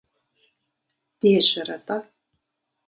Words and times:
Дежьэрэ-тӀэ? 1.19 1.97